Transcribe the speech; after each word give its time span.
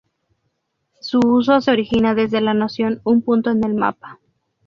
Su 0.99 1.19
uso 1.19 1.61
se 1.61 1.69
origina 1.69 2.15
desde 2.15 2.41
la 2.41 2.55
noción 2.55 3.01
"un 3.03 3.21
punto 3.21 3.51
en 3.51 3.63
el 3.63 3.75
mapa". 3.75 4.17